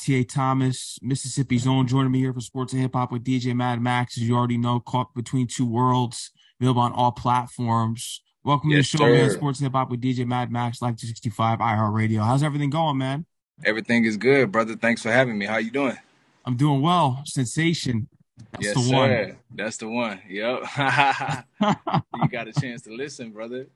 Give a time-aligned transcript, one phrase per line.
[0.00, 0.24] T.A.
[0.24, 4.16] Thomas, Mississippi's own, joining me here for Sports and Hip Hop with DJ Mad Max.
[4.16, 8.22] As you already know, caught between two worlds, available on all platforms.
[8.42, 9.12] Welcome yes, to the show, sir.
[9.12, 9.30] man.
[9.30, 12.24] Sports and Hip Hop with DJ Mad Max, Live 265, iHeartRadio.
[12.24, 13.26] How's everything going, man?
[13.62, 14.74] Everything is good, brother.
[14.74, 15.44] Thanks for having me.
[15.44, 15.98] How you doing?
[16.46, 17.20] I'm doing well.
[17.26, 18.08] Sensation.
[18.52, 18.96] That's yes, the sir.
[18.96, 19.36] one.
[19.54, 20.20] That's the one.
[20.26, 20.62] Yep.
[22.22, 23.66] you got a chance to listen, brother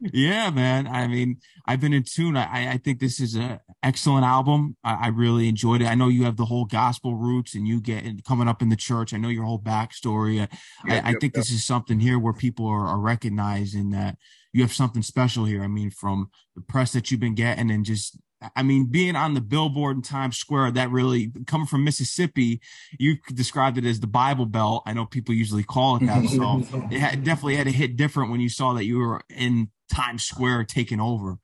[0.00, 0.86] yeah, man.
[0.86, 2.36] I mean, I've been in tune.
[2.36, 4.76] I, I think this is an excellent album.
[4.82, 5.86] I, I, really enjoyed it.
[5.86, 8.76] I know you have the whole gospel roots and you get coming up in the
[8.76, 9.14] church.
[9.14, 10.40] I know your whole backstory.
[10.40, 10.48] I,
[10.92, 14.16] I, I think this is something here where people are, are recognizing that
[14.52, 15.62] you have something special here.
[15.62, 18.18] I mean, from the press that you've been getting and just
[18.56, 22.60] I mean, being on the billboard in Times Square, that really coming from Mississippi,
[22.98, 24.82] you described it as the Bible Belt.
[24.86, 26.26] I know people usually call it that.
[26.28, 29.68] So it had, definitely had to hit different when you saw that you were in
[29.92, 31.38] Times Square taking over.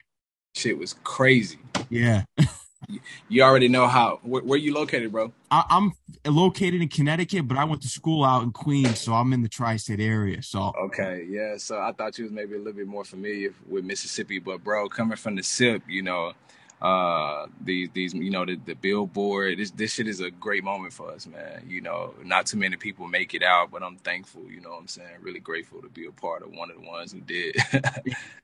[0.54, 1.58] Shit was crazy.
[1.90, 2.24] Yeah.
[3.28, 4.20] you already know how.
[4.22, 5.32] Where, where you located, bro?
[5.50, 5.92] I, am
[6.24, 9.48] located in Connecticut, but I went to school out in Queens, so I'm in the
[9.50, 10.42] tri-state area.
[10.42, 11.58] So okay, yeah.
[11.58, 14.88] So I thought you was maybe a little bit more familiar with Mississippi, but bro,
[14.88, 16.32] coming from the SIP, you know,
[16.82, 19.58] uh these these you know the, the billboard.
[19.58, 21.62] This this shit is a great moment for us man.
[21.66, 24.80] You know not too many people make it out but i'm thankful you know what
[24.80, 25.16] i'm saying?
[25.20, 27.56] Really grateful to be a part of one of the ones who did.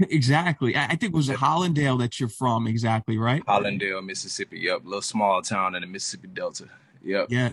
[0.00, 0.77] Exactly.
[0.77, 3.44] I think it was hollandale that you're from exactly right?
[3.47, 4.60] Hollandale mississippi.
[4.60, 6.69] Yep little small town in the mississippi delta.
[7.03, 7.50] Yep yeah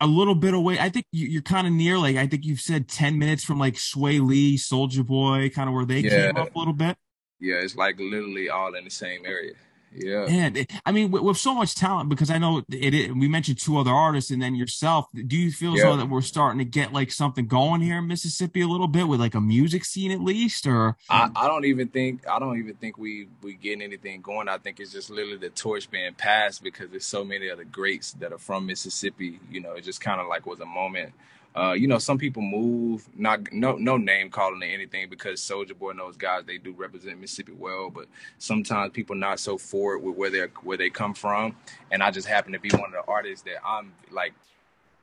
[0.00, 0.78] a little bit away.
[0.78, 3.58] I think you, are kind of near, like I think you've said ten minutes from
[3.58, 6.26] like Swae Lee, Soulja Boy, kind of where they yeah.
[6.26, 6.96] came up a little bit.
[7.40, 9.54] Yeah, it's like literally all in the same area.
[9.94, 10.26] Yeah.
[10.28, 13.58] And I mean, with, with, so much talent, because I know it, it, we mentioned
[13.58, 15.06] two other artists and then yourself.
[15.14, 15.82] Do you feel yeah.
[15.82, 19.06] so that we're starting to get like something going here in Mississippi a little bit
[19.06, 20.96] with like a music scene at least, or?
[21.08, 24.48] I, I don't even think I don't even think we we getting anything going.
[24.48, 27.64] I think it's just literally the torch being passed because there's so many of the
[27.64, 29.38] greats that are from Mississippi.
[29.50, 31.12] You know, it just kind of like was a moment
[31.56, 35.78] uh, you know, some people move, not no no name calling or anything because Soulja
[35.78, 38.06] Boy knows guys they do represent Mississippi well, but
[38.38, 41.54] sometimes people not so forward with where they where they come from,
[41.92, 44.34] and I just happen to be one of the artists that I'm like.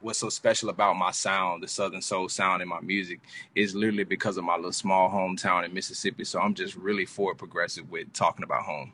[0.04, 3.20] What's so special about my sound, the Southern Soul sound in my music,
[3.54, 6.24] is literally because of my little small hometown in Mississippi.
[6.24, 8.94] So I'm just really forward progressive with talking about home.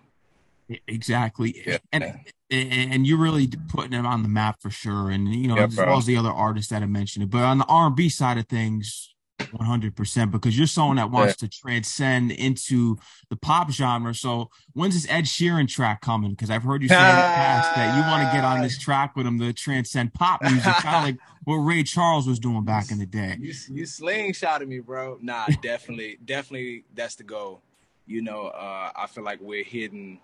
[0.85, 1.63] Exactly.
[1.65, 1.77] Yeah.
[1.93, 2.19] And
[2.49, 5.09] and you're really putting them on the map for sure.
[5.09, 5.87] And you know, yeah, as bro.
[5.87, 7.29] well as the other artists that I mentioned it.
[7.29, 9.13] But on the R and B side of things,
[9.51, 11.47] 100 percent because you're someone that wants yeah.
[11.47, 12.97] to transcend into
[13.29, 14.13] the pop genre.
[14.13, 16.31] So when's this Ed Sheeran track coming?
[16.31, 18.77] Because I've heard you say in the past that you want to get on this
[18.83, 22.65] track with him to transcend pop music, kind of like what Ray Charles was doing
[22.65, 23.37] back in the day.
[23.39, 25.17] You you slingshotted me, bro.
[25.21, 27.61] Nah, definitely, definitely, that's the goal.
[28.05, 30.19] You know, uh, I feel like we're hitting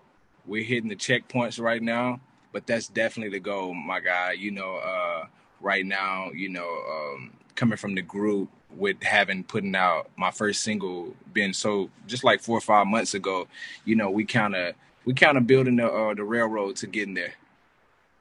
[0.46, 2.20] we're hitting the checkpoints right now,
[2.52, 4.32] but that's definitely the goal, my guy.
[4.32, 5.26] You know, uh,
[5.60, 10.62] right now, you know, um, coming from the group with having putting out my first
[10.62, 13.46] single, been so just like four or five months ago,
[13.84, 17.14] you know, we kind of we kind of building the uh, the railroad to getting
[17.14, 17.34] there.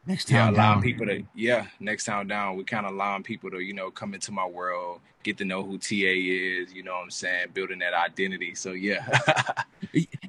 [0.06, 0.82] Next time, yeah, allowing down.
[0.82, 4.14] people to yeah, next time down, we kind of allowing people to you know come
[4.14, 6.74] into my world, get to know who TA is.
[6.74, 8.54] You know what I'm saying, building that identity.
[8.54, 9.08] So yeah.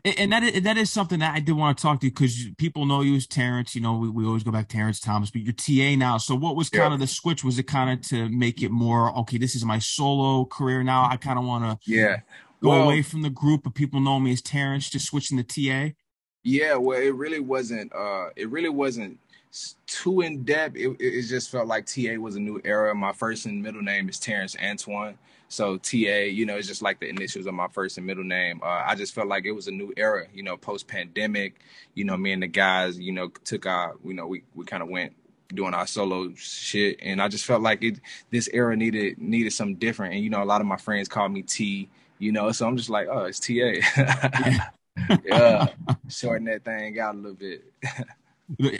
[0.05, 2.47] and that is, that is something that I did want to talk to you because
[2.57, 3.75] people know you as Terrence.
[3.75, 6.19] You know, we, we always go back Terrence Thomas, but you're TA now.
[6.19, 6.95] So what was kind yeah.
[6.95, 7.43] of the switch?
[7.43, 9.39] Was it kind of to make it more okay?
[9.39, 11.09] This is my solo career now.
[11.11, 12.21] I kind of want to yeah
[12.63, 14.89] go well, away from the group, but people know me as Terrence.
[14.89, 15.95] Just switching to TA.
[16.45, 17.93] Yeah, well, it really wasn't.
[17.93, 19.19] uh It really wasn't
[19.87, 20.76] too in depth.
[20.76, 22.94] It, it just felt like TA was a new era.
[22.94, 25.19] My first and middle name is Terrence Antoine.
[25.48, 28.60] So TA, you know, it's just like the initials of my first and middle name.
[28.62, 31.60] Uh, I just felt like it was a new era, you know, post pandemic.
[31.94, 34.82] You know, me and the guys, you know, took our, you know, we we kind
[34.82, 35.15] of went
[35.53, 38.00] doing our solo shit, and I just felt like it.
[38.31, 41.32] This era needed needed something different, and you know, a lot of my friends called
[41.32, 41.88] me T.
[42.19, 44.71] You know, so I'm just like, oh, it's TA.
[45.25, 45.69] yeah,
[46.09, 47.65] shorten that thing out a little bit.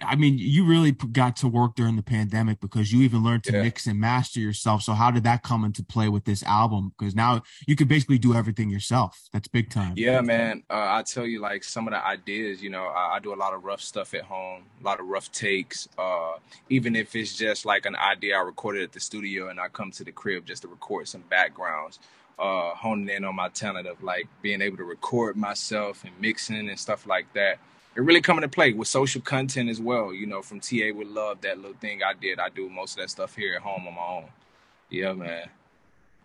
[0.02, 3.53] I mean, you really got to work during the pandemic because you even learned to
[3.53, 3.62] yeah.
[3.62, 4.83] mix and master yourself.
[4.83, 6.92] So how did that come into play with this album?
[6.98, 9.22] Because now you can basically do everything yourself.
[9.33, 9.94] That's big time.
[9.97, 10.65] Yeah, man.
[10.68, 13.36] Uh, I tell you, like some of the ideas, you know, I, I, do a
[13.36, 15.89] lot of rough stuff at home, a lot of rough takes.
[15.97, 16.34] Uh,
[16.68, 19.91] even if it's just like an idea I recorded at the studio and I come
[19.92, 22.00] to the crib just to record some backgrounds.
[22.36, 26.68] Uh, honing in on my talent of like being able to record myself and mixing
[26.68, 27.59] and stuff like that
[27.96, 30.12] it really come into play with social content as well.
[30.12, 32.38] You know, from TA with love, that little thing I did.
[32.41, 34.28] I do most of that stuff here at home on my own.
[34.91, 35.48] Yeah, man.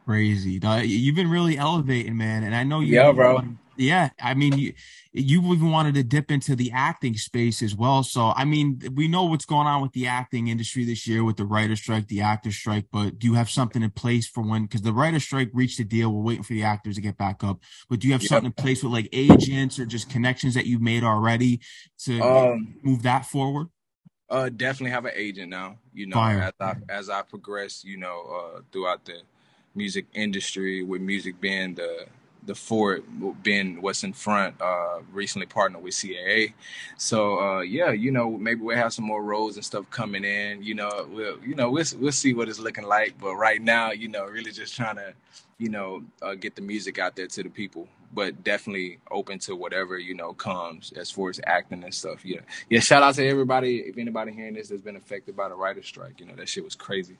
[0.09, 0.59] Crazy.
[0.87, 2.43] You've been really elevating, man.
[2.43, 2.95] And I know you.
[2.95, 3.43] Yeah, bro.
[3.77, 4.73] Yeah, I mean, you,
[5.13, 8.01] you even wanted to dip into the acting space as well.
[8.01, 11.37] So, I mean, we know what's going on with the acting industry this year with
[11.37, 12.87] the writer strike, the actor strike.
[12.91, 14.63] But do you have something in place for when?
[14.63, 16.11] Because the writer strike reached a deal.
[16.11, 17.59] We're waiting for the actors to get back up.
[17.87, 18.29] But do you have yep.
[18.29, 21.59] something in place with like agents or just connections that you've made already
[22.05, 23.67] to um, move that forward?
[24.27, 25.77] Uh, definitely have an agent now.
[25.93, 26.41] You know, Fire.
[26.41, 29.21] as I as I progress, you know, uh, throughout the
[29.75, 32.05] music industry, with music being the
[32.45, 33.03] the fort
[33.43, 34.59] being what's in front.
[34.61, 36.53] Uh, recently partnered with CAA,
[36.97, 40.63] so uh, yeah, you know, maybe we'll have some more roles and stuff coming in.
[40.63, 43.15] You know, we'll you know we'll we'll see what it's looking like.
[43.19, 45.13] But right now, you know, really just trying to,
[45.57, 49.55] you know, uh, get the music out there to the people but definitely open to
[49.55, 52.25] whatever you know comes as far as acting and stuff.
[52.25, 52.79] Yeah, yeah.
[52.79, 53.79] Shout out to everybody.
[53.79, 56.63] If anybody hearing this has been affected by the writer's strike, you know that shit
[56.63, 57.17] was crazy.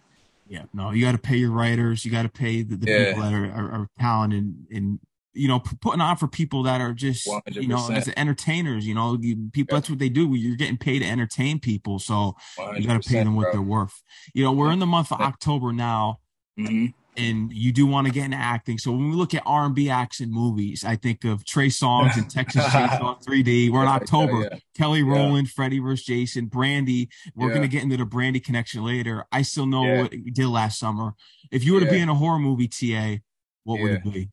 [0.50, 2.04] Yeah, no, you got to pay your writers.
[2.04, 3.06] You got to pay the, the yeah.
[3.10, 5.00] people that are, are, are talented and
[5.34, 7.62] you know putting on for people that are just 100%.
[7.62, 8.88] you know as entertainers.
[8.88, 9.80] You know, you, people yeah.
[9.80, 10.34] that's what they do.
[10.34, 12.36] You're getting paid to entertain people, so
[12.76, 13.52] you got to pay them what bro.
[13.54, 14.02] they're worth.
[14.34, 16.20] You know, we're in the month of October now.
[16.60, 16.88] Mm-hmm
[17.18, 18.78] and you do want to get into acting.
[18.78, 22.16] So when we look at R and B action movies, I think of Trey Songz
[22.18, 23.72] and Texas Chainsaw 3D.
[23.72, 24.42] We're in October.
[24.42, 24.60] Yeah, yeah.
[24.78, 25.54] Kelly Rowland, yeah.
[25.56, 26.06] Freddy vs.
[26.06, 27.10] Jason, Brandy.
[27.36, 29.26] We're gonna get into the Brandy connection later.
[29.32, 31.14] I still know what you did last summer.
[31.52, 33.18] If you were to be in a horror movie, TA,
[33.64, 34.30] what would it be?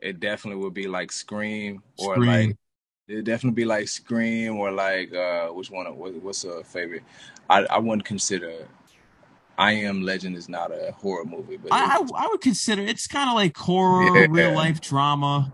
[0.00, 2.26] It definitely would be like Scream or Scream.
[2.26, 2.56] like
[3.06, 7.04] it definitely be like Scream or like uh which one what's a favorite?
[7.48, 8.66] I I wouldn't consider
[9.58, 13.06] I Am Legend is not a horror movie, but I, I, I would consider it's
[13.06, 14.26] kind of like horror, yeah.
[14.28, 15.52] real life drama.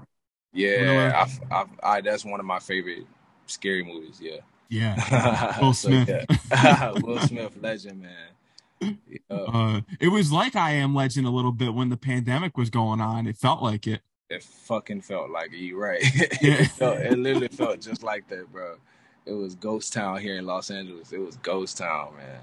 [0.53, 3.07] Yeah, I, I, I, that's one of my favorite
[3.47, 4.19] scary movies.
[4.21, 4.39] Yeah,
[4.69, 5.59] yeah.
[5.61, 6.91] Will Smith, so, yeah.
[7.03, 8.99] Will Smith, legend, man.
[9.07, 9.19] Yeah.
[9.29, 13.01] Uh, it was like I Am Legend a little bit when the pandemic was going
[13.01, 13.27] on.
[13.27, 14.01] It felt like it.
[14.31, 15.59] It fucking felt like it.
[15.59, 16.03] You right.
[16.41, 16.63] Yeah.
[16.63, 18.77] it, felt, it literally felt just like that, bro.
[19.27, 21.13] It was ghost town here in Los Angeles.
[21.13, 22.41] It was ghost town, man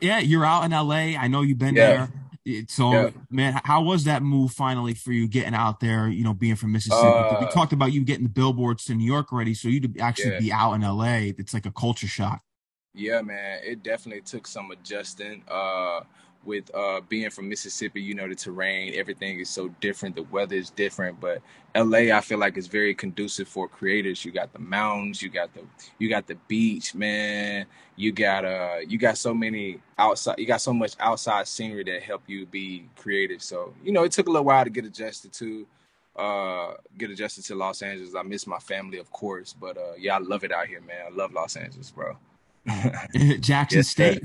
[0.00, 1.18] yeah, you're out in LA.
[1.18, 2.06] I know you've been yeah.
[2.44, 2.64] there.
[2.68, 3.10] So, yeah.
[3.30, 6.08] man, how was that move finally for you getting out there?
[6.08, 7.06] You know, being from Mississippi.
[7.06, 10.00] Uh, we talked about you getting the billboards to New York already, so you to
[10.00, 10.40] actually yeah.
[10.40, 11.32] be out in LA.
[11.38, 12.40] It's like a culture shock.
[12.94, 15.44] Yeah, man, it definitely took some adjusting.
[15.48, 16.00] Uh,
[16.44, 20.16] with uh, being from Mississippi, you know, the terrain, everything is so different.
[20.16, 21.42] The weather is different, but
[21.74, 24.24] LA, I feel like is very conducive for creators.
[24.24, 25.60] You got the mountains, you got the
[25.98, 27.66] you got the beach, man.
[27.96, 32.02] You got uh you got so many outside you got so much outside scenery that
[32.02, 33.42] help you be creative.
[33.42, 35.66] So, you know, it took a little while to get adjusted to
[36.16, 38.14] uh get adjusted to Los Angeles.
[38.14, 41.06] I miss my family, of course, but uh yeah, I love it out here, man.
[41.06, 42.16] I love Los Angeles, bro.
[43.40, 44.24] Jackson yes, State.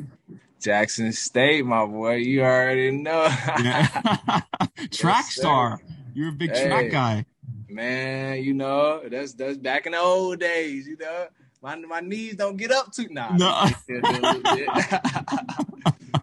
[0.65, 2.15] Jackson State, my boy.
[2.15, 3.27] You already know.
[4.91, 5.79] track star.
[6.15, 7.25] You're a big hey, track guy.
[7.69, 11.27] Man, you know, that's that's back in the old days, you know.
[11.61, 13.35] My my knees don't get up too now.
[13.37, 13.67] No.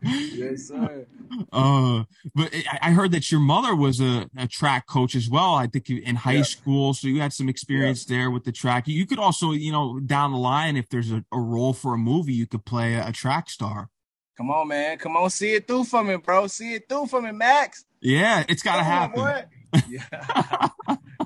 [0.02, 1.06] yes, sir.
[1.52, 2.02] Uh,
[2.34, 5.54] but I heard that your mother was a, a track coach as well.
[5.54, 6.42] I think in high yeah.
[6.42, 8.16] school, so you had some experience yeah.
[8.16, 8.88] there with the track.
[8.88, 11.98] You could also, you know, down the line, if there's a, a role for a
[11.98, 13.88] movie, you could play a, a track star.
[14.36, 14.98] Come on, man.
[14.98, 16.46] Come on, see it through for me, bro.
[16.46, 17.84] See it through for me, Max.
[18.00, 19.44] Yeah, it's got to happen.
[19.88, 20.68] yeah.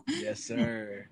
[0.08, 1.08] yes, sir.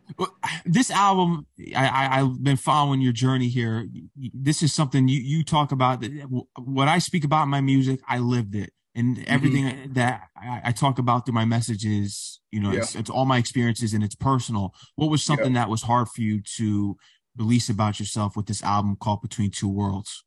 [0.64, 3.88] This album, I, I, have been following your journey here.
[4.17, 6.05] This is something you, you talk about.
[6.58, 8.72] What I speak about in my music, I lived it.
[8.94, 9.24] And mm-hmm.
[9.27, 9.93] everything mm-hmm.
[9.94, 12.79] that I, I, talk about through my messages, you know, yeah.
[12.79, 14.72] it's, it's, all my experiences and it's personal.
[14.94, 15.63] What was something yeah.
[15.63, 16.96] that was hard for you to
[17.36, 20.22] release about yourself with this album called Between Two Worlds?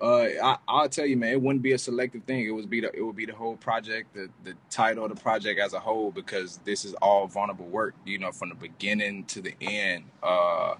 [0.00, 2.46] Uh, I, I'll tell you, man, it wouldn't be a selective thing.
[2.46, 5.20] It would be the it would be the whole project, the the title of the
[5.20, 7.94] project as a whole, because this is all vulnerable work.
[8.04, 10.04] You know, from the beginning to the end.
[10.22, 10.74] Uh,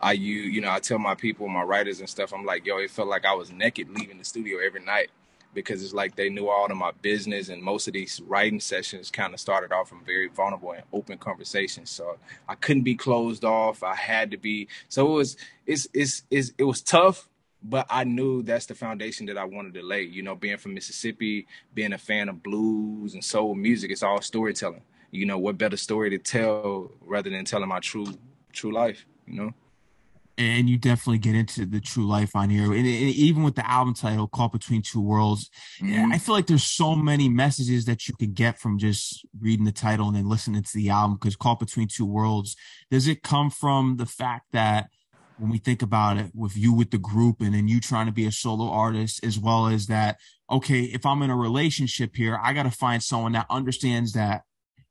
[0.00, 2.34] I you you know I tell my people, my writers and stuff.
[2.34, 5.08] I'm like, yo, it felt like I was naked leaving the studio every night
[5.56, 9.10] because it's like they knew all of my business and most of these writing sessions
[9.10, 13.42] kind of started off from very vulnerable and open conversations so i couldn't be closed
[13.42, 17.26] off i had to be so it was it's it's, it's it was tough
[17.62, 20.02] but I knew that's the foundation that I wanted to lay.
[20.02, 24.20] You know, being from Mississippi, being a fan of blues and soul music, it's all
[24.20, 24.82] storytelling.
[25.10, 28.06] You know, what better story to tell rather than telling my true
[28.52, 29.54] true life, you know?
[30.38, 32.64] And you definitely get into the true life on here.
[32.64, 35.48] And, and even with the album title, Caught Between Two Worlds,
[35.80, 36.12] mm-hmm.
[36.12, 39.72] I feel like there's so many messages that you could get from just reading the
[39.72, 41.16] title and then listening to the album.
[41.16, 42.54] Because Caught Between Two Worlds,
[42.90, 44.90] does it come from the fact that
[45.38, 48.12] when we think about it with you with the group and then you trying to
[48.12, 50.18] be a solo artist as well as that
[50.50, 54.42] okay if i'm in a relationship here i got to find someone that understands that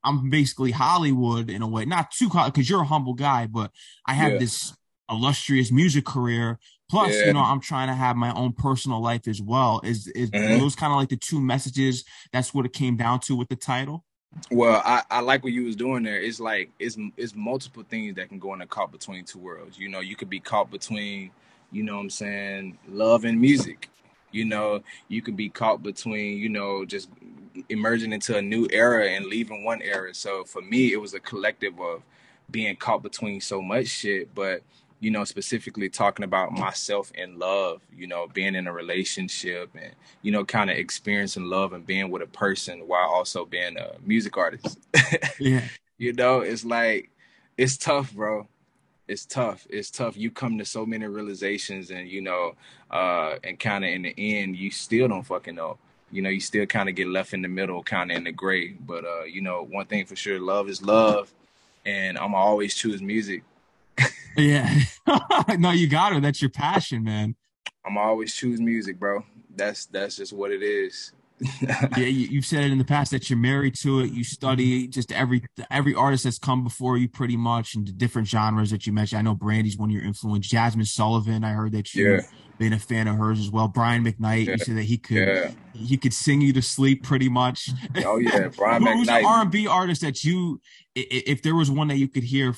[0.04, 3.72] i'm basically hollywood in a way not too because you're a humble guy but
[4.06, 4.40] i have yeah.
[4.40, 4.76] this
[5.10, 6.58] illustrious music career
[6.90, 7.26] plus yeah.
[7.26, 10.60] you know i'm trying to have my own personal life as well is is mm-hmm.
[10.60, 13.56] those kind of like the two messages that's what it came down to with the
[13.56, 14.04] title
[14.52, 16.22] well, I, I like what you was doing there.
[16.22, 19.78] It's like it's it's multiple things that can go in a caught between two worlds.
[19.80, 21.32] You know, you could be caught between,
[21.72, 23.90] you know, what I'm saying, love and music.
[24.32, 27.10] You know, you could be caught between, you know, just
[27.70, 30.14] emerging into a new era and leaving one era.
[30.14, 32.04] So for me, it was a collective of
[32.52, 34.62] being caught between so much shit, but
[35.00, 39.92] you know, specifically talking about myself and love, you know, being in a relationship and,
[40.22, 43.96] you know, kind of experiencing love and being with a person while also being a
[44.06, 44.80] music artist.
[45.40, 45.62] yeah.
[45.98, 47.10] You know, it's like,
[47.58, 48.48] it's tough, bro.
[49.08, 49.68] It's tough.
[49.70, 50.18] It's tough.
[50.18, 52.56] You come to so many realizations and, you know,
[52.90, 55.78] uh, and kind of in the end, you still don't fucking know.
[56.12, 58.32] You know, you still kind of get left in the middle, kind of in the
[58.32, 58.74] gray.
[58.74, 61.34] But, uh, you know, one thing for sure, love is love.
[61.86, 63.44] And I'm always choose music
[64.38, 64.80] yeah.
[65.58, 66.22] no, you got it.
[66.22, 67.36] That's your passion, man.
[67.86, 69.24] I'm always choose music, bro.
[69.56, 71.14] That's that's just what it is.
[71.62, 74.12] yeah, you, have said it in the past that you're married to it.
[74.12, 78.28] You study just every every artist that's come before you, pretty much, and the different
[78.28, 79.20] genres that you mentioned.
[79.20, 80.48] I know Brandy's one of your influence.
[80.48, 82.14] Jazmine Sullivan, I heard that you.
[82.14, 82.22] Yeah
[82.58, 83.68] been a fan of hers as well.
[83.68, 84.52] Brian McKnight, yeah.
[84.54, 85.52] you said that he could yeah.
[85.74, 87.70] he could sing you to sleep pretty much.
[87.98, 89.24] Oh yeah, Brian Who's McKnight.
[89.24, 90.62] R and B artist that you,
[90.96, 92.56] if there was one that you could hear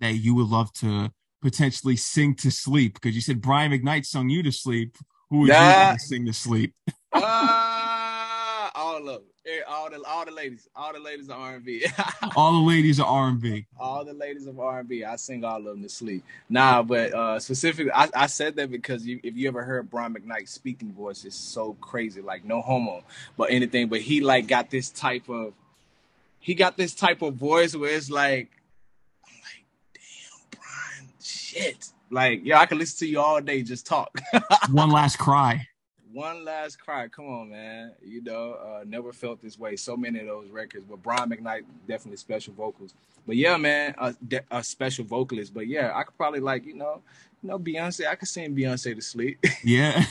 [0.00, 2.94] that you would love to potentially sing to sleep?
[2.94, 4.96] Because you said Brian McKnight sung you to sleep.
[5.30, 5.92] Who would nah.
[5.92, 6.74] you sing to sleep?
[7.12, 9.22] uh, all of them.
[9.66, 11.86] All the all the ladies, all the ladies are R and B.
[12.36, 13.66] all the ladies are R and B.
[13.78, 15.02] All the ladies of R and B.
[15.02, 16.24] I sing all of them to sleep.
[16.50, 20.14] Nah, but uh, specifically, I, I said that because you, if you ever heard Brian
[20.14, 23.02] McKnight's speaking voice, it's so crazy, like no homo,
[23.38, 23.88] but anything.
[23.88, 25.54] But he like got this type of,
[26.38, 28.50] he got this type of voice where it's like,
[29.26, 31.88] I'm like, damn, Brian, shit.
[32.10, 34.20] Like, yeah, I can listen to you all day, just talk.
[34.70, 35.66] One last cry
[36.12, 37.08] one last cry.
[37.08, 37.92] Come on, man.
[38.02, 39.76] You know, uh, never felt this way.
[39.76, 40.84] So many of those records.
[40.88, 42.94] But Brian McKnight definitely special vocals.
[43.26, 44.14] But yeah, man, a,
[44.50, 45.54] a special vocalist.
[45.54, 47.02] But yeah, I could probably like you know,
[47.42, 48.06] you know Beyonce.
[48.06, 49.44] I could sing Beyonce to sleep.
[49.64, 50.04] Yeah.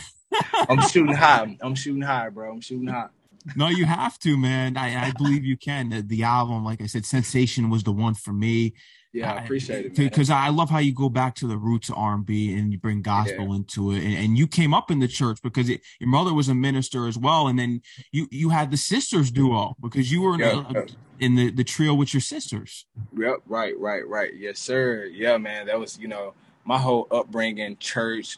[0.69, 1.57] I'm shooting high.
[1.61, 2.51] I'm shooting high, bro.
[2.51, 3.07] I'm shooting high.
[3.55, 4.77] no, you have to, man.
[4.77, 5.89] I, I believe you can.
[5.89, 8.73] The, the album, like I said, Sensation was the one for me.
[9.11, 11.97] Yeah, I appreciate it because I love how you go back to the roots of
[11.97, 13.55] R and B and you bring gospel yeah.
[13.55, 14.03] into it.
[14.03, 17.07] And, and, you came up in the church because it, your mother was a minister
[17.07, 20.65] as well, and then you you had the sisters duo because you were in, yep,
[20.71, 20.89] yep.
[21.19, 22.85] in the the trio with your sisters.
[23.17, 24.31] Yep, right, right, right.
[24.35, 25.05] Yes, sir.
[25.05, 28.37] Yeah, man, that was you know my whole upbringing, church,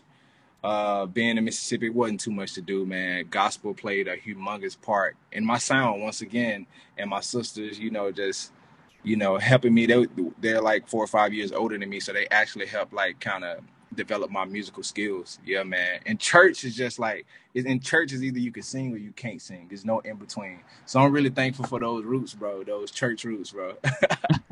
[0.63, 3.25] uh, being in Mississippi wasn't too much to do, man.
[3.29, 6.65] Gospel played a humongous part in my sound once again,
[6.97, 8.53] and my sisters, you know, just
[9.03, 9.85] you know, helping me.
[9.85, 10.07] They
[10.39, 13.43] they're like four or five years older than me, so they actually help like kind
[13.43, 13.59] of
[13.93, 15.39] develop my musical skills.
[15.45, 15.99] Yeah, man.
[16.05, 19.41] And church is just like in church is either you can sing or you can't
[19.41, 19.67] sing.
[19.67, 20.59] There's no in between.
[20.85, 22.63] So I'm really thankful for those roots, bro.
[22.63, 23.75] Those church roots, bro.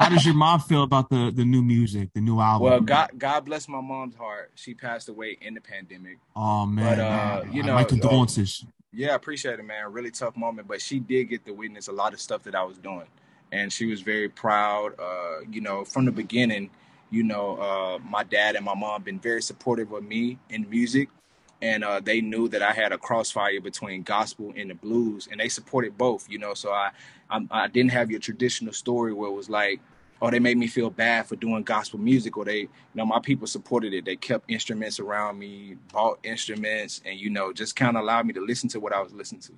[0.00, 2.68] How does your mom feel about the the new music, the new album?
[2.68, 4.52] Well, God God bless my mom's heart.
[4.54, 6.18] She passed away in the pandemic.
[6.34, 7.52] Oh man, but, uh, man.
[7.52, 8.64] you know, my condolences.
[8.66, 9.92] Uh, yeah, I appreciate it, man.
[9.92, 12.64] Really tough moment, but she did get to witness a lot of stuff that I
[12.64, 13.06] was doing
[13.52, 14.94] and she was very proud.
[14.98, 16.70] Uh, you know, from the beginning,
[17.10, 21.08] you know, uh, my dad and my mom been very supportive of me in music,
[21.62, 25.40] and uh, they knew that I had a crossfire between gospel and the blues, and
[25.40, 26.28] they supported both.
[26.28, 26.90] You know, so I,
[27.30, 29.80] I, I didn't have your traditional story where it was like,
[30.20, 33.20] oh, they made me feel bad for doing gospel music, or they, you know, my
[33.20, 34.04] people supported it.
[34.04, 38.34] They kept instruments around me, bought instruments, and you know, just kind of allowed me
[38.34, 39.52] to listen to what I was listening to.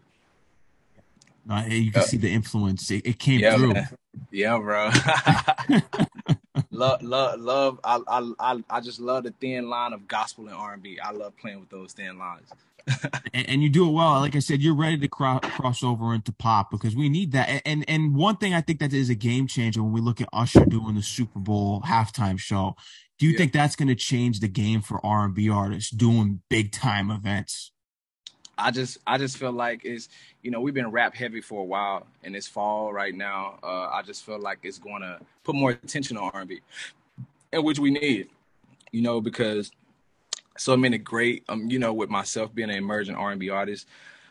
[1.48, 2.90] Uh, you can see the influence.
[2.90, 3.74] It, it came yeah, through.
[3.74, 3.88] Man.
[4.30, 4.90] Yeah, bro.
[6.70, 7.80] love, love, love.
[7.84, 8.00] I,
[8.38, 10.98] I, I just love the thin line of gospel and R and B.
[11.02, 12.48] I love playing with those thin lines.
[13.34, 14.20] and, and, you do it well.
[14.20, 17.62] Like I said, you're ready to cro- cross over into pop because we need that.
[17.66, 20.28] And and one thing I think that is a game changer when we look at
[20.32, 22.76] Usher doing the Super Bowl halftime show.
[23.18, 23.38] Do you yeah.
[23.38, 27.10] think that's going to change the game for R and B artists doing big time
[27.10, 27.72] events?
[28.60, 30.08] I just I just feel like it's
[30.42, 33.58] you know we've been rap heavy for a while and it's fall right now.
[33.62, 36.60] Uh, I just feel like it's going to put more attention on R&B,
[37.52, 38.28] and which we need,
[38.92, 39.70] you know, because
[40.58, 43.86] so many great um you know with myself being an emerging R&B artist,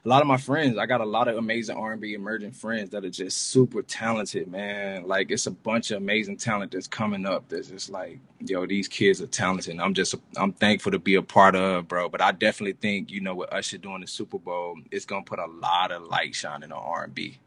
[0.06, 3.04] a lot of my friends, I got a lot of amazing R&B emerging friends that
[3.04, 5.06] are just super talented, man.
[5.06, 7.50] Like it's a bunch of amazing talent that's coming up.
[7.50, 9.78] That's just like, yo, these kids are talented.
[9.80, 12.08] I'm just, I'm thankful to be a part of, bro.
[12.08, 15.40] But I definitely think, you know, with Usher doing the Super Bowl, it's gonna put
[15.40, 17.38] a lot of light shining on R&B.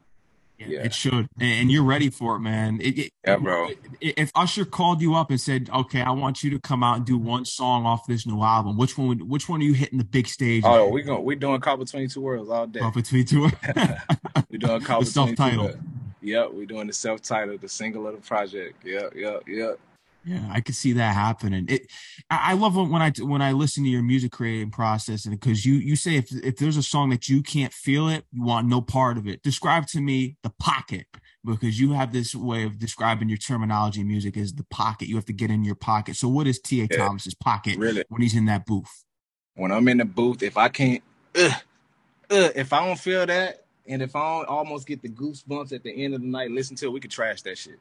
[0.67, 2.81] Yeah, it should, and you're ready for it, man.
[2.81, 3.71] It, it, yeah, bro.
[4.01, 7.07] If Usher called you up and said, "Okay, I want you to come out and
[7.07, 9.09] do one song off this new album," which one?
[9.09, 10.63] Would, which one are you hitting the big stage?
[10.65, 12.81] Oh, we going we doing Caught Between Two Worlds all day.
[12.81, 13.57] Caught Between Two Worlds.
[14.51, 15.79] we doing Caught Between self-titled.
[16.23, 18.85] Yep, we're doing the self-titled, the single of the project.
[18.85, 19.79] Yep, yep, yep.
[20.25, 21.67] Yeah, I could see that happening.
[21.69, 21.91] It,
[22.31, 25.75] I love when I when I listen to your music creating process, and because you
[25.75, 28.81] you say if if there's a song that you can't feel it, you want no
[28.81, 29.43] part of it.
[29.43, 31.07] Describe to me the pocket
[31.45, 35.09] because you have this way of describing your terminology in music is the pocket.
[35.09, 36.15] You have to get in your pocket.
[36.15, 36.87] So, what is T.A.
[36.89, 38.05] Yeah, Thomas's pocket really?
[38.09, 39.05] when he's in that booth?
[39.55, 41.03] When I'm in the booth, if I can't,
[41.35, 41.51] uh,
[42.31, 45.83] uh, if I don't feel that, and if I don't almost get the goosebumps at
[45.83, 47.81] the end of the night, listen to it, we could trash that shit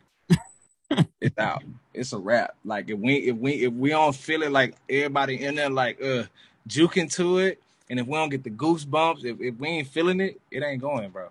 [1.22, 1.64] it's out.
[1.94, 2.56] It's a wrap.
[2.64, 6.02] Like if we if we if we don't feel it like everybody in there like
[6.02, 6.24] uh
[6.68, 10.22] juking to it, and if we don't get the goosebumps, if, if we ain't feeling
[10.22, 11.30] it, it ain't going, bro.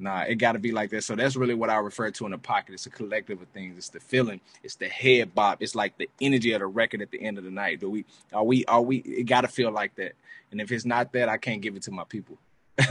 [0.00, 1.04] Nah, it got to be like that.
[1.04, 2.72] So that's really what I refer to in the pocket.
[2.72, 3.76] It's a collective of things.
[3.76, 4.40] It's the feeling.
[4.62, 5.62] It's the head bop.
[5.62, 7.80] It's like the energy of the record at the end of the night.
[7.80, 8.98] Do we are we are we?
[8.98, 10.12] It got to feel like that.
[10.50, 12.38] And if it's not that, I can't give it to my people.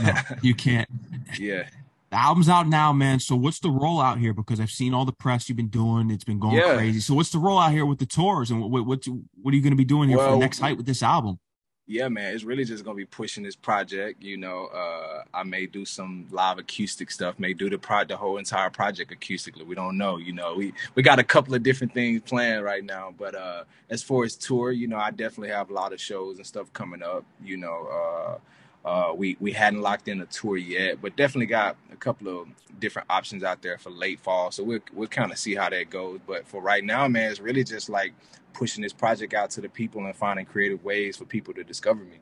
[0.02, 0.88] no, you can't.
[1.38, 1.68] yeah.
[2.10, 3.20] The album's out now, man.
[3.20, 4.34] So what's the rollout here?
[4.34, 6.10] Because I've seen all the press you've been doing.
[6.10, 6.74] It's been going yeah.
[6.74, 6.98] crazy.
[7.00, 9.04] So what's the rollout here with the tours, and what what
[9.40, 11.02] what are you going to be doing here well, for the next height with this
[11.02, 11.38] album?
[11.86, 14.22] Yeah, man, it's really just gonna be pushing this project.
[14.22, 18.16] You know, uh, I may do some live acoustic stuff, may do the pro the
[18.16, 19.66] whole entire project acoustically.
[19.66, 20.16] We don't know.
[20.16, 23.12] You know, we we got a couple of different things planned right now.
[23.18, 26.38] But uh, as far as tour, you know, I definitely have a lot of shows
[26.38, 27.24] and stuff coming up.
[27.42, 27.86] You know.
[27.86, 28.38] Uh,
[28.84, 32.48] uh, we we hadn't locked in a tour yet, but definitely got a couple of
[32.78, 34.50] different options out there for late fall.
[34.50, 36.20] So we'll we'll kind of see how that goes.
[36.26, 38.14] But for right now, man, it's really just like
[38.52, 42.02] pushing this project out to the people and finding creative ways for people to discover
[42.02, 42.18] me.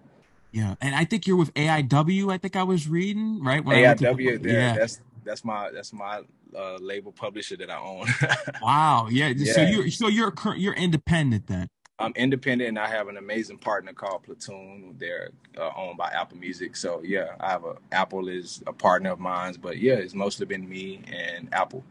[0.50, 2.32] Yeah, and I think you're with AIW.
[2.32, 3.64] I think I was reading right.
[3.64, 6.22] When AIW, yeah, yeah, that's that's my that's my
[6.56, 8.06] uh, label publisher that I own.
[8.62, 9.28] wow, yeah.
[9.28, 9.52] yeah.
[9.52, 11.68] So you're so you're you're independent then.
[11.98, 14.94] I'm independent and I have an amazing partner called Platoon.
[14.98, 16.76] They're uh, owned by Apple Music.
[16.76, 20.46] So yeah, I have a Apple is a partner of mine, but yeah, it's mostly
[20.46, 21.82] been me and Apple.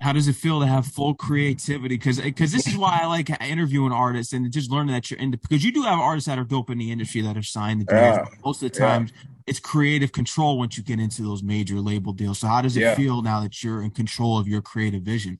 [0.00, 1.96] How does it feel to have full creativity?
[1.96, 5.30] Because because this is why I like interviewing artists and just learning that you're in
[5.30, 7.86] because you do have artists that are dope in the industry that are signed.
[7.86, 8.24] The yeah.
[8.44, 9.30] Most of the times, yeah.
[9.46, 12.38] it's creative control once you get into those major label deals.
[12.38, 12.94] So how does it yeah.
[12.94, 15.38] feel now that you're in control of your creative vision?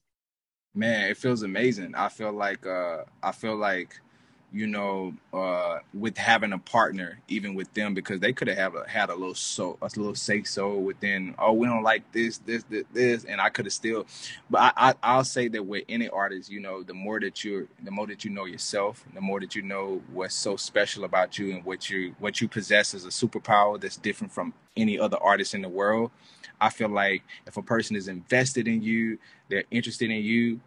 [0.74, 1.94] Man, it feels amazing.
[1.94, 4.00] I feel like uh, I feel like
[4.52, 9.10] you know uh, with having a partner, even with them, because they could have had
[9.10, 11.34] a little so a little say so within.
[11.38, 14.06] Oh, we don't like this, this, this, this, and I could have still.
[14.48, 17.66] But I, I will say that with any artist, you know, the more that you're,
[17.82, 21.38] the more that you know yourself, the more that you know what's so special about
[21.38, 25.18] you and what you what you possess as a superpower that's different from any other
[25.22, 26.10] artist in the world.
[26.60, 30.60] I feel like if a person is invested in you, they're interested in you,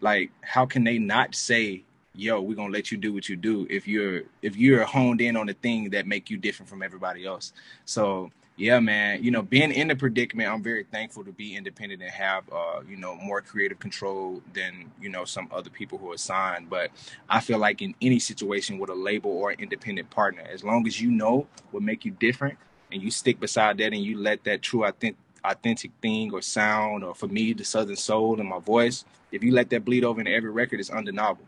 [0.00, 1.84] like how can they not say,
[2.18, 5.36] "Yo, we're gonna let you do what you do" if you're if you're honed in
[5.36, 7.52] on the thing that make you different from everybody else.
[7.84, 12.02] So yeah, man, you know, being in the predicament, I'm very thankful to be independent
[12.02, 16.10] and have, uh, you know, more creative control than, you know, some other people who
[16.10, 16.68] are signed.
[16.68, 16.90] But
[17.28, 20.88] I feel like in any situation with a label or an independent partner, as long
[20.88, 22.58] as you know what make you different
[22.90, 27.04] and you stick beside that and you let that true authentic authentic thing or sound,
[27.04, 30.20] or for me, the Southern soul and my voice, if you let that bleed over
[30.20, 31.44] into every record, it's undeniable.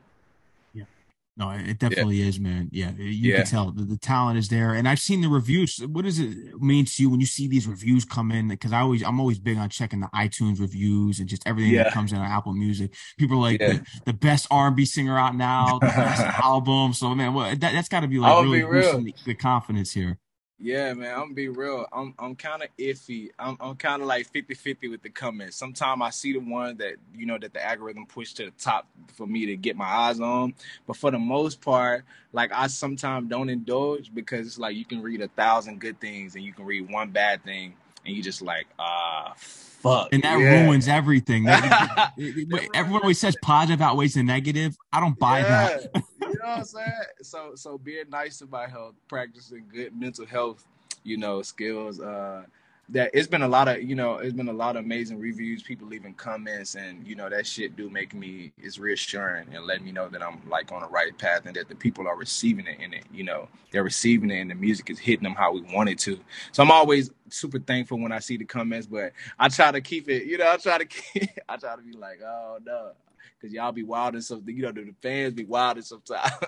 [1.41, 2.27] No, it definitely yeah.
[2.27, 2.69] is, man.
[2.71, 3.37] Yeah, you yeah.
[3.39, 5.79] can tell the, the, talent is there, and I've seen the reviews.
[5.79, 8.49] What does it mean to you when you see these reviews come in?
[8.49, 11.85] Because I always, I'm always big on checking the iTunes reviews and just everything yeah.
[11.85, 12.95] that comes in on Apple Music.
[13.19, 16.93] People are like the, the, best R&B singer out now, the best album.
[16.93, 20.19] So man, well, that, has got to be like really boosting the, the confidence here.
[20.63, 21.87] Yeah, man, I'm gonna be real.
[21.93, 23.31] I'm I'm kind of iffy.
[23.39, 25.57] I'm I'm kind of like 50-50 with the comments.
[25.57, 28.87] Sometimes I see the one that you know that the algorithm pushed to the top
[29.15, 30.55] for me to get my eyes on,
[30.87, 35.03] but for the most part, like I sometimes don't indulge because it's like you can
[35.03, 38.43] read a thousand good things and you can read one bad thing and you just
[38.43, 39.35] like ah
[39.81, 40.09] fuck.
[40.13, 40.65] And that yeah.
[40.65, 41.49] ruins everything.
[42.75, 44.77] everyone always says positive outweighs the negative.
[44.93, 45.49] I don't buy yeah.
[45.49, 45.91] that.
[45.95, 46.93] you know what I'm saying?
[47.23, 50.67] So so being nice to my health, practicing good mental health,
[51.03, 52.45] you know, skills, uh,
[52.91, 55.63] that it's been a lot of you know it's been a lot of amazing reviews
[55.63, 59.85] people leaving comments and you know that shit do make me it's reassuring and letting
[59.85, 62.67] me know that i'm like on the right path and that the people are receiving
[62.67, 65.53] it in it you know they're receiving it and the music is hitting them how
[65.53, 66.19] we want it to.
[66.53, 70.09] So i'm always super thankful when i see the comments but i try to keep
[70.09, 72.93] it you know i try to keep, i try to be like oh no
[73.39, 76.33] because y'all be wild and something you know the fans be wild and sometimes.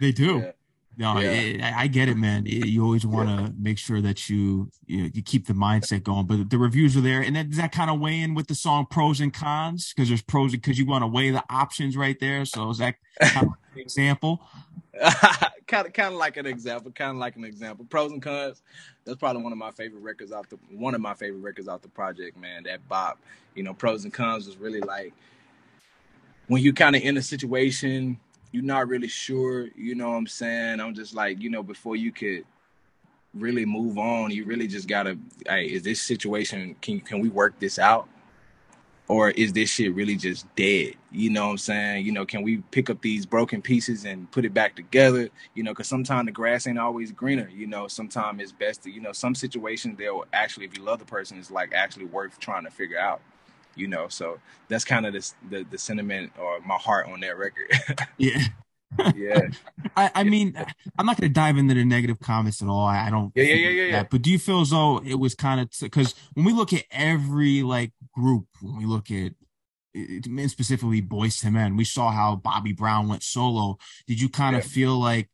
[0.00, 0.38] They do.
[0.38, 0.52] Yeah.
[0.98, 1.30] No, yeah.
[1.30, 2.46] it, I get it, man.
[2.46, 3.48] It, you always want to yeah.
[3.58, 6.26] make sure that you, you, you keep the mindset going.
[6.26, 8.54] But the reviews are there, and then does that kind of weigh in with the
[8.54, 9.92] song pros and cons?
[9.94, 12.46] Because there's pros because you want to weigh the options right there.
[12.46, 14.40] So is that kind of an example?
[15.66, 16.90] kind of, kind of like an example.
[16.94, 17.84] Kind of like an example.
[17.90, 18.62] Pros and cons.
[19.04, 21.82] That's probably one of my favorite records off the one of my favorite records off
[21.82, 22.62] the project, man.
[22.64, 23.18] That bop.
[23.54, 25.12] You know, pros and cons was really like
[26.48, 28.18] when you kind of in a situation
[28.52, 30.80] you're not really sure, you know what I'm saying?
[30.80, 32.44] I'm just like, you know, before you could
[33.34, 37.58] really move on, you really just gotta, hey, is this situation can can we work
[37.58, 38.08] this out?
[39.08, 40.94] Or is this shit really just dead?
[41.12, 42.06] You know what I'm saying?
[42.06, 45.28] You know, can we pick up these broken pieces and put it back together?
[45.54, 47.48] You know, because sometimes the grass ain't always greener.
[47.48, 50.98] You know, sometimes it's best to, you know, some situations they'll actually, if you love
[50.98, 53.20] the person, it's like actually worth trying to figure out
[53.76, 54.08] you know.
[54.08, 57.70] So that's kind of the, the, the sentiment or my heart on that record.
[58.18, 58.42] yeah.
[59.14, 59.40] yeah.
[59.96, 60.56] I, I mean,
[60.98, 62.86] I'm not going to dive into the negative comments at all.
[62.86, 63.32] I, don't.
[63.34, 64.02] Yeah, yeah, yeah, yeah, yeah.
[64.10, 66.84] But do you feel as though it was kind of because when we look at
[66.90, 69.32] every like group, when we look at
[69.96, 73.78] and specifically Boyz II Men, we saw how Bobby Brown went solo.
[74.06, 74.68] Did you kind of yeah.
[74.68, 75.30] feel like,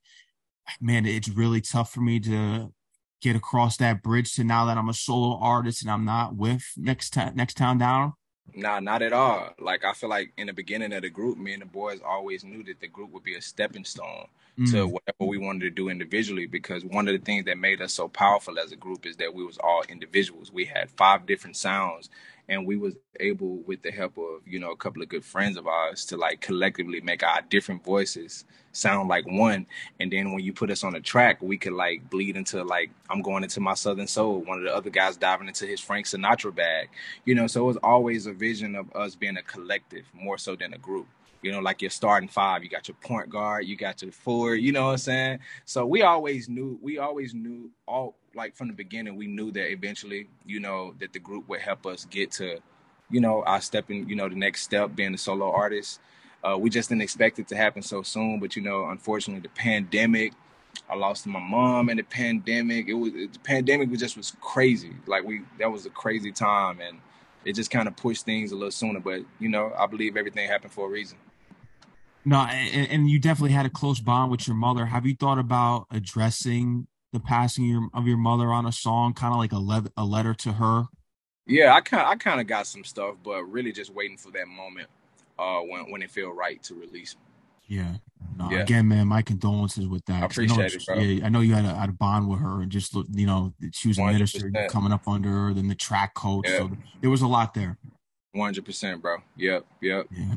[0.80, 2.72] man, it's really tough for me to
[3.20, 6.64] get across that bridge to now that I'm a solo artist and I'm not with
[6.76, 8.14] next t- next town down?
[8.54, 9.54] Nah, not at all.
[9.58, 12.44] Like I feel like in the beginning of the group, me and the boys always
[12.44, 14.26] knew that the group would be a stepping stone
[14.58, 14.70] mm.
[14.70, 16.46] to whatever we wanted to do individually.
[16.46, 19.34] Because one of the things that made us so powerful as a group is that
[19.34, 20.52] we was all individuals.
[20.52, 22.10] We had five different sounds
[22.52, 25.56] and we was able with the help of you know a couple of good friends
[25.56, 29.66] of ours to like collectively make our different voices sound like one
[30.00, 32.90] and then when you put us on a track we could like bleed into like
[33.10, 36.06] i'm going into my southern soul one of the other guys diving into his frank
[36.06, 36.88] sinatra bag
[37.24, 40.54] you know so it was always a vision of us being a collective more so
[40.54, 41.06] than a group
[41.42, 42.62] you know, like your starting five.
[42.62, 45.38] You got your point guard, you got your forward, you know what I'm saying?
[45.64, 49.70] So we always knew, we always knew all like from the beginning, we knew that
[49.70, 52.58] eventually, you know, that the group would help us get to,
[53.10, 56.00] you know, our stepping, you know, the next step being a solo artist.
[56.42, 59.48] Uh, we just didn't expect it to happen so soon, but you know, unfortunately, the
[59.48, 60.32] pandemic.
[60.88, 62.88] I lost my mom in the pandemic.
[62.88, 64.92] It was the pandemic was just was crazy.
[65.06, 66.98] Like we, that was a crazy time, and
[67.44, 68.98] it just kind of pushed things a little sooner.
[68.98, 71.18] But you know, I believe everything happened for a reason.
[72.24, 74.86] No, and, and, you definitely had a close bond with your mother.
[74.86, 79.14] Have you thought about addressing the passing of your, of your mother on a song,
[79.14, 80.84] kind of like a, le- a letter to her?
[81.46, 84.46] Yeah, I kind I kind of got some stuff, but really just waiting for that
[84.46, 84.88] moment
[85.38, 87.16] uh, when when it feel right to release.
[87.66, 87.94] Yeah.
[88.36, 88.60] No, yeah.
[88.60, 90.22] Again, man, my condolences with that.
[90.22, 90.98] I appreciate I know, it, bro.
[90.98, 93.26] Yeah, I know you had a, had a bond with her, and just look, you
[93.26, 94.12] know, she was a 100%.
[94.12, 96.46] minister coming up under her, then the track coach.
[96.48, 96.58] Yeah.
[96.58, 96.70] So
[97.00, 97.78] there was a lot there.
[98.32, 99.18] One hundred percent, bro.
[99.36, 100.06] Yep, yep.
[100.10, 100.34] Yeah.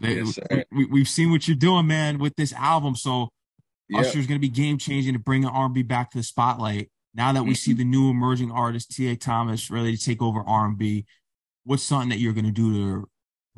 [0.00, 0.38] Yes,
[0.70, 2.94] we, have seen what you're doing, man, with this album.
[2.94, 3.28] So
[3.88, 4.06] yep.
[4.06, 6.90] Usher's going to be game changing to bring R&B back to the spotlight.
[7.14, 7.54] Now that we mm-hmm.
[7.54, 9.16] see the new emerging artist T.A.
[9.16, 11.06] Thomas ready to take over R&B,
[11.64, 13.08] what's something that you're going to do to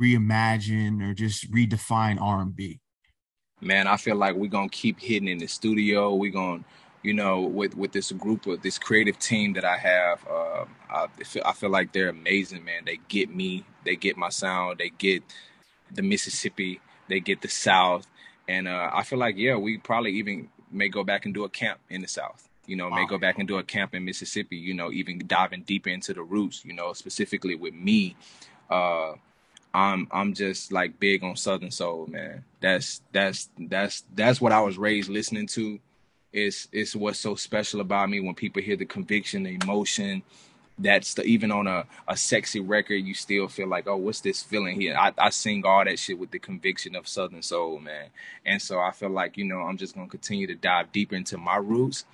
[0.01, 2.81] reimagine or just redefine R&B?
[3.61, 6.15] Man, I feel like we're gonna keep hitting in the studio.
[6.15, 6.65] We're gonna,
[7.03, 11.07] you know, with with this group of this creative team that I have, uh, I
[11.25, 12.85] feel I feel like they're amazing, man.
[12.87, 15.23] They get me, they get my sound, they get
[15.93, 18.07] the Mississippi, they get the South,
[18.51, 21.49] and uh, I feel like yeah, we probably even may go back and do a
[21.49, 22.49] camp in the South.
[22.67, 22.97] You know, wow.
[22.97, 24.57] may go back and do a camp in Mississippi.
[24.57, 26.65] You know, even diving deeper into the roots.
[26.65, 28.17] You know, specifically with me.
[28.69, 29.13] Uh,
[29.73, 32.45] I'm I'm just like big on Southern soul, man.
[32.61, 35.79] That's that's that's that's what I was raised listening to.
[36.33, 40.25] It's it's what's so special about me when people hear the conviction, the emotion,
[40.81, 44.43] that's the, even on a, a sexy record, you still feel like, oh, what's this
[44.43, 44.97] feeling here?
[44.97, 48.07] I, I sing all that shit with the conviction of Southern Soul, man.
[48.45, 51.15] And so I feel like, you know, I'm just going to continue to dive deeper
[51.15, 52.05] into my roots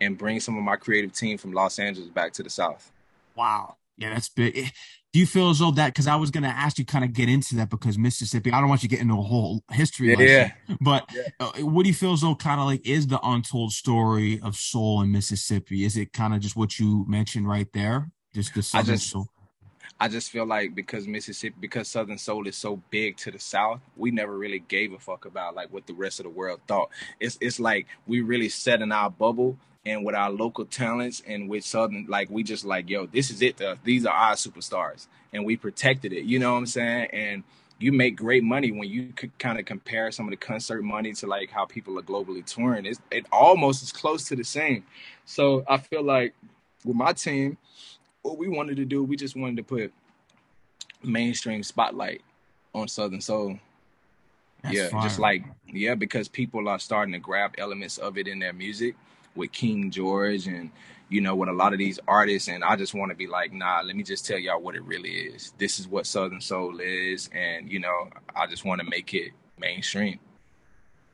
[0.00, 2.92] and bring some of my creative team from Los Angeles back to the South.
[3.34, 3.76] Wow.
[3.96, 4.56] Yeah, that's big.
[4.56, 4.68] Eh,
[5.12, 5.86] do you feel as though that?
[5.86, 8.52] Because I was going to ask you, kind of get into that because Mississippi.
[8.52, 10.50] I don't want you to get into a whole history, yeah.
[10.68, 11.22] Lesson, but yeah.
[11.40, 14.56] Uh, what do you feel as though kind of like is the untold story of
[14.56, 15.84] soul in Mississippi?
[15.84, 18.10] Is it kind of just what you mentioned right there?
[18.36, 19.28] Just the Southern I just, soul.
[19.98, 23.80] I just feel like because Mississippi, because Southern soul is so big to the South,
[23.96, 26.90] we never really gave a fuck about like what the rest of the world thought.
[27.18, 31.48] It's it's like we really set in our bubble and with our local talents and
[31.48, 33.58] with Southern, like we just like, yo, this is it.
[33.84, 36.24] These are our superstars, and we protected it.
[36.24, 37.08] You know what I'm saying?
[37.14, 37.42] And
[37.78, 41.14] you make great money when you could kind of compare some of the concert money
[41.14, 42.84] to like how people are globally touring.
[42.84, 44.84] It's, it almost is close to the same.
[45.24, 46.34] So I feel like
[46.84, 47.56] with my team,
[48.26, 49.92] what we wanted to do, we just wanted to put
[51.02, 52.22] mainstream spotlight
[52.74, 53.58] on Southern Soul.
[54.62, 55.02] That's yeah, fire.
[55.02, 58.96] just like yeah, because people are starting to grab elements of it in their music
[59.34, 60.70] with King George and
[61.08, 62.48] you know with a lot of these artists.
[62.48, 64.82] And I just want to be like nah let me just tell y'all what it
[64.82, 65.52] really is.
[65.58, 67.30] This is what Southern Soul is.
[67.32, 70.18] And you know I just want to make it mainstream.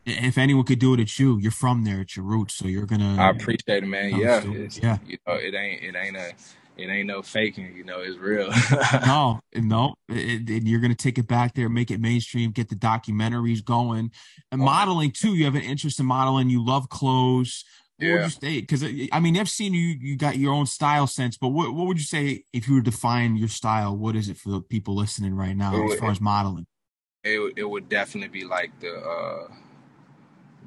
[0.04, 1.38] If anyone could do it it's you.
[1.38, 2.00] You're from there.
[2.00, 2.54] It's your roots.
[2.54, 4.16] So you're gonna I appreciate it man.
[4.16, 4.42] yeah.
[4.80, 4.98] yeah.
[5.06, 6.32] you know it ain't it ain't a
[6.76, 8.50] it ain't no faking, you know, it's real.
[9.06, 12.74] no, no, it, it, you're gonna take it back there, make it mainstream, get the
[12.74, 14.10] documentaries going,
[14.50, 15.34] and modeling too.
[15.34, 16.48] You have an interest in modeling.
[16.48, 17.64] You love clothes.
[17.98, 18.14] What yeah.
[18.14, 18.60] would you say?
[18.60, 19.96] Because I mean, I've seen you.
[20.00, 22.80] You got your own style sense, but what what would you say if you were
[22.80, 23.96] to define your style?
[23.96, 26.66] What is it for the people listening right now would, as far as modeling?
[27.22, 29.48] It it would definitely be like the uh,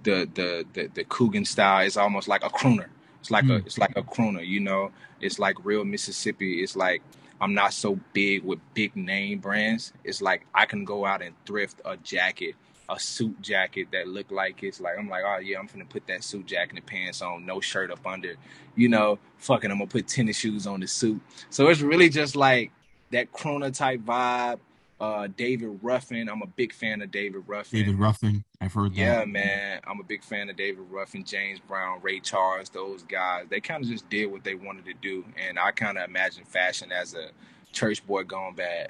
[0.04, 1.86] the the the the Coogan style.
[1.86, 2.90] It's almost like a crooner.
[3.26, 3.56] It's like mm.
[3.56, 4.46] a it's like a crooner.
[4.46, 6.62] You know, it's like real Mississippi.
[6.62, 7.02] It's like
[7.42, 9.94] I'm not so big with big name brands.
[10.04, 12.56] It's like I can go out and thrift a jacket
[12.88, 16.06] a suit jacket that look like it's like I'm like, oh yeah, I'm gonna put
[16.06, 18.36] that suit jacket and pants on, no shirt up under,
[18.76, 21.20] you know, fucking I'm gonna put tennis shoes on the suit.
[21.50, 22.72] So it's really just like
[23.10, 24.60] that Crooner type vibe.
[25.00, 27.80] Uh, David Ruffin, I'm a big fan of David Ruffin.
[27.80, 28.98] David Ruffin, I've heard that.
[28.98, 33.46] Yeah, man, I'm a big fan of David Ruffin, James Brown, Ray Charles, those guys.
[33.50, 36.46] They kind of just did what they wanted to do, and I kind of imagine
[36.46, 37.30] fashion as a
[37.74, 38.90] church boy gone bad.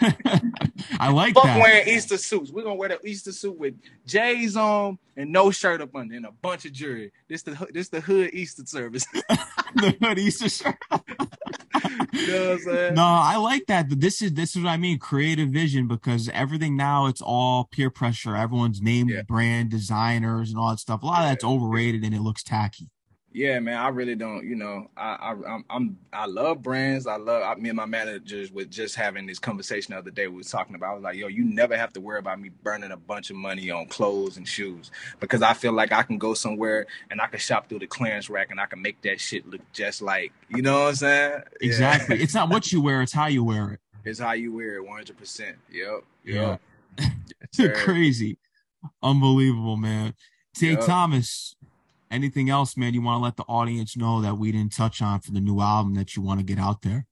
[0.98, 1.60] I like Fuck that.
[1.60, 2.50] wearing Easter suits.
[2.50, 3.74] We're gonna wear the Easter suit with
[4.06, 7.12] J's on and no shirt up under and a bunch of jewelry.
[7.28, 9.04] This the this the hood Easter service.
[9.76, 10.76] the hood Easter shirt.
[12.12, 14.00] you know no, I like that.
[14.00, 14.98] This is this is what I mean.
[14.98, 18.36] Creative vision because everything now it's all peer pressure.
[18.36, 19.22] Everyone's name yeah.
[19.22, 21.02] brand designers and all that stuff.
[21.02, 22.90] A lot of that's overrated and it looks tacky
[23.32, 24.44] yeah, man, I really don't.
[24.44, 27.06] You know, I I I'm, I'm i love brands.
[27.06, 30.26] I love I, me and my managers with just having this conversation the other day.
[30.26, 30.90] We was talking about.
[30.90, 33.36] I was like, yo, you never have to worry about me burning a bunch of
[33.36, 34.90] money on clothes and shoes
[35.20, 38.28] because I feel like I can go somewhere and I can shop through the clearance
[38.28, 41.42] rack and I can make that shit look just like you know what I'm saying.
[41.60, 42.16] Exactly.
[42.16, 42.22] Yeah.
[42.24, 43.80] it's not what you wear; it's how you wear it.
[44.04, 44.84] It's how you wear it.
[44.84, 45.56] One hundred percent.
[45.70, 46.04] Yep.
[46.24, 46.60] Yep.
[47.58, 47.68] Yeah.
[47.74, 48.38] Crazy.
[49.02, 50.14] Unbelievable, man.
[50.54, 50.80] Tay yep.
[50.80, 51.54] Thomas,
[52.10, 55.20] anything else, man, you want to let the audience know that we didn't touch on
[55.20, 57.06] for the new album that you want to get out there?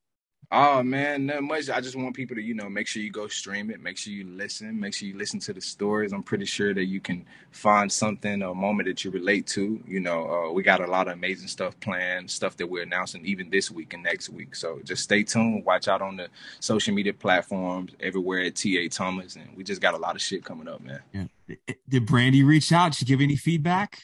[0.51, 1.69] Oh man, not much.
[1.69, 3.83] I just want people to, you know, make sure you go stream it.
[3.83, 4.81] Make sure you listen.
[4.81, 6.15] Make sure you listen to the stories.
[6.15, 9.79] I'm pretty sure that you can find something, a moment that you relate to.
[9.87, 13.27] You know, uh, we got a lot of amazing stuff planned, stuff that we're announcing
[13.27, 14.55] even this week and next week.
[14.55, 15.67] So just stay tuned.
[15.67, 16.29] Watch out on the
[16.61, 20.47] social media platforms everywhere at TA Thomas, and we just got a lot of shit
[20.47, 21.03] coming up, man.
[21.13, 21.57] Yeah.
[21.87, 22.93] Did Brandy reach out?
[22.93, 24.01] Did she give any feedback?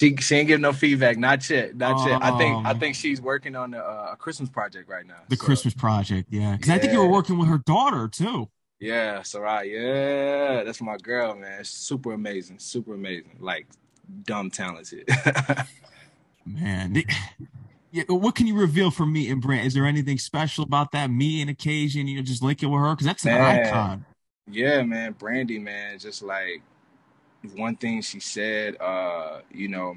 [0.00, 1.16] She she ain't give no feedback.
[1.16, 1.76] Not yet.
[1.76, 2.22] Not yet.
[2.22, 5.16] I think I um, think she's working on a, a Christmas project right now.
[5.28, 5.44] The so.
[5.44, 6.52] Christmas project, yeah.
[6.52, 6.74] Because yeah.
[6.74, 8.48] I think you were working with her daughter too.
[8.78, 9.72] Yeah, Sy'Rai.
[9.72, 11.64] Yeah, that's my girl, man.
[11.64, 12.58] Super amazing.
[12.58, 13.38] Super amazing.
[13.40, 13.66] Like
[14.24, 15.08] dumb talented.
[16.46, 17.02] man.
[17.90, 19.66] yeah, what can you reveal for me and Brent?
[19.66, 22.06] Is there anything special about that me and occasion?
[22.06, 23.66] You know, just linking with her because that's an man.
[23.66, 24.04] icon.
[24.50, 25.12] Yeah, man.
[25.12, 26.60] Brandy, man, just like
[27.54, 29.96] one thing she said, uh, you know,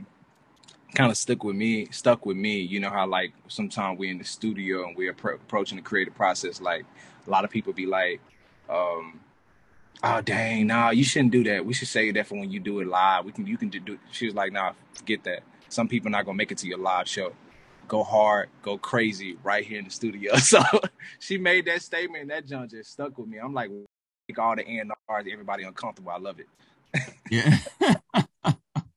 [0.93, 2.59] kind of stuck with me, stuck with me.
[2.59, 6.61] You know how like sometimes we're in the studio and we're approaching the creative process.
[6.61, 6.85] Like
[7.25, 8.21] a lot of people be like,
[8.69, 9.19] um,
[10.03, 11.65] "Oh dang, nah, you shouldn't do that.
[11.65, 13.25] We should say that for when you do it live.
[13.25, 15.43] We can, you can just do." She was like, "Nah, forget that.
[15.69, 17.33] Some people not gonna make it to your live show.
[17.87, 20.61] Go hard, go crazy, right here in the studio." So
[21.19, 23.37] she made that statement, and that jump just stuck with me.
[23.37, 23.69] I'm like,
[24.37, 26.11] all the A&Rs, everybody uncomfortable.
[26.11, 26.47] I love it
[27.29, 27.57] yeah.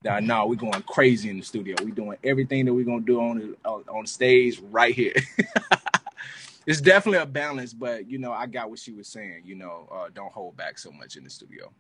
[0.05, 1.77] now, no, we're going crazy in the studio.
[1.83, 5.15] We're doing everything that we're gonna do on the on, stage right here.
[6.67, 9.43] it's definitely a balance, but you know, I got what she was saying.
[9.45, 11.73] You know, uh, don't hold back so much in the studio.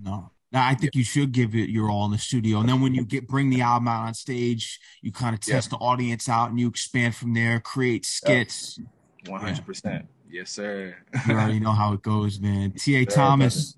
[0.00, 1.00] No, now, I think yeah.
[1.00, 3.50] you should give it your all in the studio, and then when you get bring
[3.50, 5.78] the album out on stage, you kind of test yeah.
[5.78, 8.80] the audience out, and you expand from there, create skits.
[9.26, 10.96] One hundred percent, yes, sir.
[11.26, 12.72] you already know how it goes, man.
[12.72, 12.96] T.
[12.96, 13.04] A.
[13.06, 13.76] Thomas,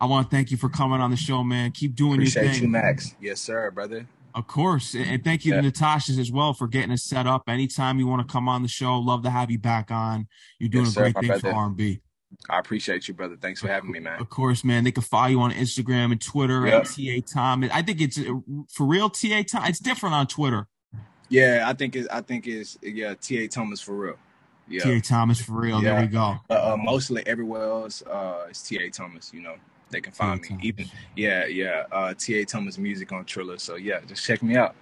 [0.00, 1.72] I want to thank you for coming on the show, man.
[1.72, 2.64] Keep doing Appreciate your thing.
[2.64, 3.14] Appreciate you, Max.
[3.20, 4.06] Yes, sir, brother.
[4.34, 4.94] Of course.
[4.94, 5.60] And thank you yeah.
[5.60, 7.44] to Natasha's as well for getting us set up.
[7.48, 10.28] Anytime you want to come on the show, love to have you back on.
[10.58, 11.50] You're doing yes, a great thing brother.
[11.50, 12.00] for R&B.
[12.48, 13.36] I appreciate you, brother.
[13.36, 14.20] Thanks for having me, man.
[14.20, 14.84] Of course, man.
[14.84, 16.84] They can follow you on Instagram and Twitter yep.
[16.84, 17.68] at TA Tom.
[17.72, 18.34] I think it's uh,
[18.72, 19.64] for real TA Tom.
[19.66, 20.68] It's different on Twitter.
[21.28, 23.48] Yeah, I think it's I think it's yeah, T.A.
[23.48, 24.16] Thomas for real.
[24.68, 24.82] Yeah.
[24.82, 25.00] T.A.
[25.00, 25.82] Thomas for real.
[25.82, 25.94] Yeah.
[25.94, 26.36] There we go.
[26.48, 28.90] Uh, uh, mostly everywhere else, uh, it's T.A.
[28.90, 29.32] Thomas.
[29.32, 29.54] You know,
[29.90, 30.58] they can find me.
[30.62, 31.84] Even yeah, yeah.
[31.92, 32.44] Uh, T.A.
[32.44, 33.58] Thomas music on Triller.
[33.58, 34.74] So yeah, just check me out.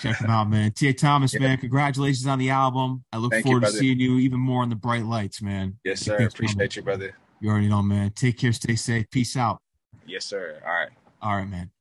[0.00, 0.72] check him out, man.
[0.72, 0.92] T.A.
[0.92, 1.40] Thomas, yeah.
[1.40, 1.58] man.
[1.58, 3.04] Congratulations on the album.
[3.12, 5.78] I look Thank forward you, to seeing you even more in the bright lights, man.
[5.84, 6.16] Yes, sir.
[6.16, 7.14] Appreciate you, brother.
[7.40, 8.10] You already know, man.
[8.10, 8.52] Take care.
[8.52, 9.10] Stay safe.
[9.10, 9.60] Peace out.
[10.06, 10.60] Yes, sir.
[10.64, 10.88] All right.
[11.22, 11.70] All right, man.